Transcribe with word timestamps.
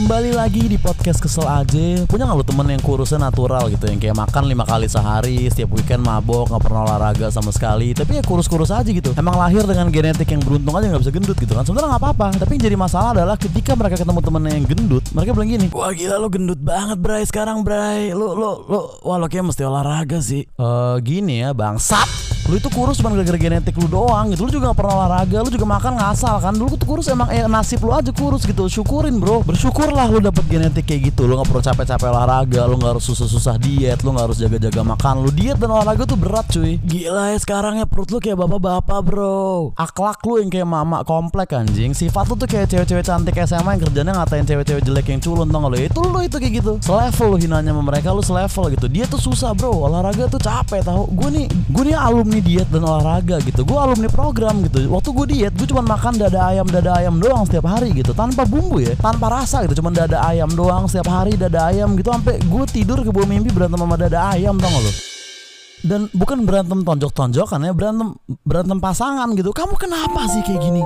Kembali 0.00 0.32
lagi 0.32 0.64
di 0.64 0.80
podcast 0.80 1.20
kesel 1.20 1.44
aja. 1.44 2.08
Punya 2.08 2.24
gak 2.24 2.32
lu 2.32 2.40
temen 2.40 2.72
yang 2.72 2.80
kurusnya 2.80 3.20
natural 3.20 3.68
gitu 3.68 3.84
Yang 3.84 4.08
kayak 4.08 4.16
makan 4.16 4.48
lima 4.48 4.64
kali 4.64 4.88
sehari 4.88 5.44
Setiap 5.52 5.76
weekend 5.76 6.00
mabok 6.00 6.48
Gak 6.48 6.64
pernah 6.64 6.88
olahraga 6.88 7.28
sama 7.28 7.52
sekali 7.52 7.92
Tapi 7.92 8.16
ya 8.16 8.24
kurus-kurus 8.24 8.72
aja 8.72 8.88
gitu. 8.88 9.12
Emang 9.20 9.36
lahir 9.36 9.60
dengan 9.68 9.92
genetik 9.92 10.24
yang 10.32 10.40
beruntung 10.40 10.72
aja 10.72 10.88
gak 10.88 11.04
bisa 11.04 11.12
gendut 11.12 11.36
gitu 11.36 11.52
kan? 11.52 11.68
Sebenernya 11.68 12.00
gak 12.00 12.00
apa-apa 12.00 12.26
Tapi 12.40 12.56
yang 12.56 12.62
jadi 12.72 12.76
masalah 12.80 13.12
adalah 13.12 13.36
Ketika 13.36 13.76
mereka 13.76 14.00
ketemu 14.00 14.20
temennya 14.24 14.52
yang 14.56 14.66
gendut 14.72 15.04
Mereka 15.12 15.30
bilang 15.36 15.50
gini 15.52 15.66
Wah 15.68 15.92
gila 15.92 16.16
lu 16.16 16.28
gendut 16.32 16.60
banget 16.64 16.96
Bray 16.96 17.22
sekarang 17.28 17.60
Bray. 17.60 18.16
Lu, 18.16 18.32
lu, 18.32 18.50
lu 18.72 18.80
Wah 19.04 19.20
lu 19.20 19.28
kayak 19.28 19.52
mesti 19.52 19.68
olahraga 19.68 20.24
sih. 20.24 20.48
Eh 20.48 20.96
Gini 21.04 21.44
ya 21.44 21.52
bangsat 21.52 22.29
lu 22.50 22.58
itu 22.58 22.66
kurus 22.74 22.98
cuma 22.98 23.14
gara-gara 23.14 23.38
genetik 23.38 23.78
lu 23.78 23.86
doang 23.86 24.34
gitu. 24.34 24.42
Lu 24.42 24.50
juga 24.50 24.74
gak 24.74 24.82
pernah 24.82 24.94
olahraga 25.06 25.38
lu 25.46 25.50
juga 25.54 25.66
makan 25.70 26.02
ngasal 26.02 26.42
kan. 26.42 26.50
Dulu 26.50 26.74
tuh 26.74 26.88
kurus 26.90 27.06
emang 27.06 27.30
eh, 27.30 27.46
nasib 27.46 27.78
lu 27.86 27.94
aja 27.94 28.10
kurus 28.10 28.42
gitu. 28.42 28.66
Syukurin 28.66 29.22
bro. 29.22 29.46
Bersyukurlah 29.46 30.10
lu 30.10 30.18
dapet 30.18 30.42
genetik 30.50 30.90
kayak 30.90 31.14
gitu. 31.14 31.30
Lu 31.30 31.38
gak 31.38 31.46
perlu 31.46 31.62
capek-capek 31.62 32.10
olahraga 32.10 32.66
lu 32.66 32.74
gak 32.82 32.98
harus 32.98 33.06
susah-susah 33.06 33.54
diet 33.62 34.02
lu 34.02 34.10
gak 34.18 34.26
harus 34.26 34.42
jaga-jaga 34.42 34.82
makan. 34.82 35.14
Lu 35.22 35.30
diet 35.30 35.62
dan 35.62 35.70
olahraga 35.70 36.02
tuh 36.02 36.18
berat 36.18 36.50
cuy. 36.50 36.82
Gila 36.82 37.30
ya 37.30 37.38
sekarang 37.38 37.78
ya 37.78 37.86
perut 37.86 38.10
lu 38.10 38.18
kayak 38.18 38.34
bapak-bapak 38.34 38.98
bro. 39.06 39.70
Akhlak 39.78 40.18
lu 40.26 40.42
yang 40.42 40.50
kayak 40.50 40.66
mama 40.66 41.06
komplek 41.06 41.54
anjing. 41.54 41.94
Sifat 41.94 42.26
lu 42.26 42.34
tuh 42.34 42.50
kayak 42.50 42.66
cewek-cewek 42.66 43.06
cantik 43.06 43.38
SMA 43.46 43.78
yang 43.78 43.82
kerjanya 43.86 44.12
ngatain 44.18 44.42
cewek-cewek 44.42 44.82
jelek 44.82 45.06
yang 45.06 45.22
culun 45.22 45.46
tau 45.46 45.62
gak 45.62 45.70
lu? 45.70 45.78
Itu 45.86 46.00
lu 46.02 46.18
itu 46.26 46.36
kayak 46.42 46.54
gitu. 46.58 46.72
Selevel 46.82 47.26
lu 47.30 47.36
hinanya 47.38 47.70
sama 47.70 47.82
mereka 47.86 48.10
lu 48.10 48.22
selevel 48.26 48.64
gitu. 48.74 48.86
Dia 48.90 49.06
tuh 49.06 49.22
susah 49.22 49.54
bro. 49.54 49.70
Olahraga 49.70 50.26
tuh 50.26 50.42
capek 50.42 50.82
tau. 50.82 51.06
Gue 51.14 51.30
nih 51.30 51.46
gue 51.46 51.82
nih 51.86 51.94
alumni 51.94 52.39
diet 52.40 52.68
dan 52.72 52.82
olahraga 52.82 53.38
gitu. 53.44 53.62
Gue 53.62 53.78
alumni 53.78 54.08
program 54.08 54.64
gitu. 54.66 54.88
Waktu 54.90 55.08
gue 55.12 55.26
diet 55.36 55.52
gue 55.54 55.68
cuma 55.68 55.84
makan 55.84 56.18
dada 56.18 56.50
ayam 56.50 56.66
dada 56.66 56.96
ayam 56.96 57.20
doang 57.20 57.44
setiap 57.46 57.68
hari 57.68 57.94
gitu. 57.94 58.16
Tanpa 58.16 58.48
bumbu 58.48 58.80
ya 58.80 58.96
tanpa 58.98 59.30
rasa 59.30 59.64
gitu. 59.64 59.84
Cuma 59.84 59.92
dada 59.92 60.20
ayam 60.24 60.50
doang 60.52 60.88
setiap 60.88 61.08
hari 61.08 61.36
dada 61.36 61.70
ayam 61.70 61.94
gitu. 61.94 62.10
Sampai 62.10 62.40
gue 62.40 62.64
tidur 62.68 63.00
ke 63.04 63.10
bawah 63.12 63.28
mimpi 63.28 63.52
berantem 63.52 63.78
sama 63.78 63.96
dada 64.00 64.32
ayam 64.32 64.56
tau 64.56 64.68
gak 64.68 64.84
lo 64.84 64.92
dan 65.80 66.12
bukan 66.12 66.44
berantem 66.44 66.84
tonjok-tonjokan 66.84 67.64
ya 67.64 67.72
berantem 67.72 68.12
berantem 68.44 68.76
pasangan 68.84 69.32
gitu. 69.32 69.48
Kamu 69.56 69.80
kenapa 69.80 70.28
sih 70.28 70.44
kayak 70.44 70.60
gini 70.60 70.84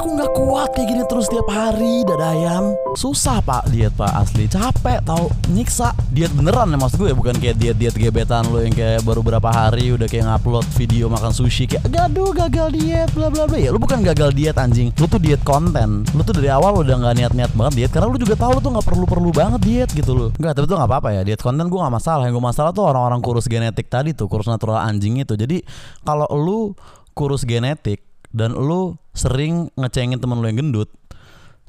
Aku 0.00 0.16
nggak 0.16 0.32
kuat 0.32 0.72
kayak 0.72 0.88
gini 0.96 1.04
terus 1.12 1.28
tiap 1.28 1.44
hari 1.52 2.08
dada 2.08 2.32
ayam. 2.32 2.72
Susah 2.96 3.44
pak 3.44 3.68
diet 3.68 3.92
pak 3.92 4.08
asli. 4.16 4.48
Capek 4.48 5.04
tau. 5.04 5.28
Nyiksa. 5.52 5.92
Diet 6.08 6.32
beneran 6.32 6.72
ya 6.72 6.80
maksud 6.80 7.04
gue. 7.04 7.12
Bukan 7.12 7.36
kayak 7.36 7.60
diet-diet 7.60 7.92
gebetan 7.92 8.48
lo 8.48 8.64
Yang 8.64 8.80
kayak 8.80 9.04
baru 9.04 9.20
berapa 9.20 9.44
hari 9.52 9.92
udah 9.92 10.08
kayak 10.08 10.24
ngupload 10.24 10.64
video 10.72 11.12
makan 11.12 11.36
sushi 11.36 11.68
Kayak 11.68 11.92
gaduh 11.92 12.32
gagal 12.32 12.72
diet 12.80 13.12
bla 13.12 13.28
bla 13.28 13.44
bla. 13.44 13.60
Ya 13.60 13.68
lu 13.68 13.76
bukan 13.76 14.00
gagal 14.00 14.32
diet 14.32 14.56
anjing. 14.56 14.88
Lu 14.96 15.04
tuh 15.04 15.20
diet 15.20 15.44
konten. 15.44 16.08
Lu 16.16 16.24
tuh 16.24 16.32
dari 16.32 16.48
awal 16.48 16.80
udah 16.80 16.96
nggak 16.96 17.14
niat-niat 17.20 17.52
banget 17.52 17.72
diet 17.84 17.90
Karena 17.92 18.08
lu 18.08 18.16
juga 18.16 18.40
tahu 18.40 18.56
lu 18.56 18.60
tuh 18.64 18.72
nggak 18.72 18.86
perlu-perlu 18.88 19.30
banget 19.36 19.60
diet 19.60 19.90
gitu 19.92 20.16
loh 20.16 20.28
Enggak 20.40 20.56
tapi 20.56 20.64
tuh 20.64 20.80
nggak 20.80 20.90
apa-apa 20.96 21.08
ya. 21.12 21.28
Diet 21.28 21.44
konten 21.44 21.68
gue 21.68 21.76
nggak 21.76 21.92
masalah. 22.00 22.24
Yang 22.24 22.40
gue 22.40 22.44
masalah 22.48 22.72
tuh 22.72 22.88
orang-orang 22.88 23.20
kurus 23.20 23.44
genetik 23.44 23.92
tadi 23.92 24.16
tuh 24.16 24.32
Kurus 24.32 24.48
natural 24.48 24.80
anjing 24.80 25.20
itu. 25.20 25.36
Jadi 25.36 25.60
kalau 26.08 26.24
lu 26.32 26.72
kurus 27.12 27.44
genetik 27.44 28.09
dan 28.30 28.54
lu 28.54 28.98
sering 29.14 29.68
ngecengin 29.74 30.22
temen 30.22 30.38
lu 30.38 30.46
yang 30.46 30.58
gendut. 30.58 30.90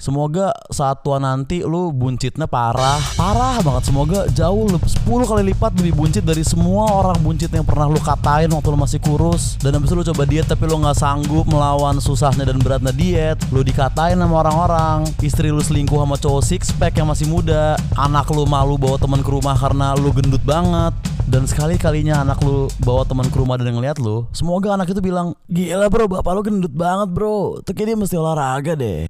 Semoga 0.02 0.50
saat 0.74 1.06
tua 1.06 1.22
nanti 1.22 1.62
lu 1.62 1.94
buncitnya 1.94 2.50
parah. 2.50 2.98
Parah 3.14 3.62
banget. 3.62 3.94
Semoga 3.94 4.26
jauh 4.34 4.66
10 4.66 5.06
kali 5.06 5.54
lipat 5.54 5.78
lebih 5.78 5.94
buncit 5.94 6.26
dari 6.26 6.42
semua 6.42 6.90
orang 6.90 7.22
buncit 7.22 7.54
yang 7.54 7.62
pernah 7.62 7.86
lu 7.86 8.02
katain 8.02 8.50
waktu 8.50 8.74
lu 8.74 8.82
masih 8.82 8.98
kurus. 8.98 9.62
Dan 9.62 9.78
habis 9.78 9.94
itu 9.94 10.02
lu 10.02 10.02
coba 10.02 10.26
diet 10.26 10.50
tapi 10.50 10.66
lu 10.66 10.82
gak 10.82 10.98
sanggup 10.98 11.46
melawan 11.46 12.02
susahnya 12.02 12.50
dan 12.50 12.58
beratnya 12.58 12.90
diet. 12.90 13.38
Lu 13.54 13.62
dikatain 13.62 14.18
sama 14.18 14.42
orang-orang. 14.42 15.06
Istri 15.22 15.54
lu 15.54 15.62
selingkuh 15.62 16.02
sama 16.02 16.18
cowok 16.18 16.42
six 16.50 16.74
pack 16.82 16.98
yang 16.98 17.06
masih 17.06 17.30
muda. 17.30 17.78
Anak 17.94 18.26
lu 18.34 18.50
malu 18.50 18.82
bawa 18.82 18.98
teman 18.98 19.22
ke 19.22 19.30
rumah 19.30 19.54
karena 19.54 19.94
lu 19.94 20.10
gendut 20.10 20.42
banget 20.42 20.98
dan 21.32 21.48
sekali 21.48 21.80
kalinya 21.80 22.28
anak 22.28 22.44
lu 22.44 22.68
bawa 22.84 23.08
teman 23.08 23.24
ke 23.32 23.40
rumah 23.40 23.56
dan 23.56 23.72
ngeliat 23.72 24.04
lu 24.04 24.28
Semoga 24.36 24.76
anak 24.76 24.92
itu 24.92 25.00
bilang 25.00 25.32
Gila 25.48 25.88
bro 25.88 26.12
bapak 26.12 26.32
lu 26.36 26.42
gendut 26.44 26.76
banget 26.76 27.08
bro. 27.08 27.64
Tuh 27.64 27.72
dia 27.72 27.96
mesti 27.96 28.20
olahraga 28.20 28.76
deh 28.76 29.08